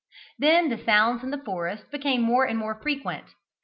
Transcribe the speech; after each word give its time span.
Then 0.39 0.69
the 0.69 0.83
sounds 0.83 1.23
in 1.23 1.29
the 1.29 1.37
forest 1.37 1.91
became 1.91 2.21
more 2.23 2.43
and 2.43 2.57
more 2.57 2.81
frequent. 2.81 3.35